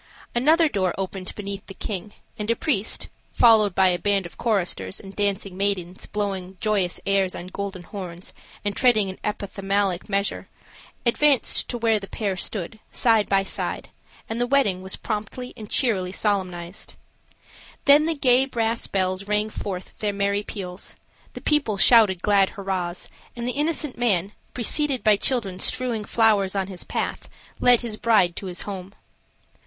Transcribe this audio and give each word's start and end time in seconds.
Another 0.33 0.67
door 0.67 0.95
opened 0.97 1.31
beneath 1.35 1.67
the 1.67 1.75
king, 1.75 2.13
and 2.39 2.49
a 2.49 2.55
priest, 2.55 3.07
followed 3.33 3.75
by 3.75 3.89
a 3.89 3.99
band 3.99 4.25
of 4.25 4.35
choristers, 4.35 4.99
and 4.99 5.15
dancing 5.15 5.55
maidens 5.55 6.07
blowing 6.07 6.57
joyous 6.59 6.99
airs 7.05 7.35
on 7.35 7.45
golden 7.45 7.83
horns 7.83 8.33
and 8.65 8.75
treading 8.75 9.11
an 9.11 9.19
epithalamic 9.23 10.09
measure, 10.09 10.47
advanced 11.05 11.69
to 11.69 11.77
where 11.77 11.99
the 11.99 12.07
pair 12.07 12.35
stood, 12.35 12.79
side 12.91 13.29
by 13.29 13.43
side, 13.43 13.89
and 14.27 14.41
the 14.41 14.47
wedding 14.47 14.81
was 14.81 14.95
promptly 14.95 15.53
and 15.55 15.69
cheerily 15.69 16.11
solemnized. 16.11 16.95
Then 17.85 18.07
the 18.07 18.15
gay 18.15 18.45
brass 18.45 18.87
bells 18.87 19.27
rang 19.27 19.51
forth 19.51 19.95
their 19.99 20.13
merry 20.13 20.41
peals, 20.41 20.95
the 21.33 21.41
people 21.41 21.77
shouted 21.77 22.23
glad 22.23 22.49
hurrahs, 22.57 23.07
and 23.35 23.47
the 23.47 23.51
innocent 23.53 23.99
man, 23.99 24.31
preceded 24.55 25.03
by 25.03 25.15
children 25.15 25.59
strewing 25.59 26.05
flowers 26.05 26.55
on 26.55 26.65
his 26.65 26.83
path, 26.83 27.29
led 27.59 27.81
his 27.81 27.97
bride 27.97 28.35
to 28.37 28.47
his 28.47 28.61
home. 28.61 28.95